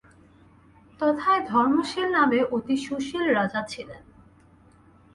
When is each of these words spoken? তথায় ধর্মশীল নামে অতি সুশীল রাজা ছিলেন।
তথায় 0.99 1.41
ধর্মশীল 1.47 2.07
নামে 2.11 2.39
অতি 2.51 2.75
সুশীল 2.77 3.25
রাজা 3.29 3.61
ছিলেন। 3.67 4.01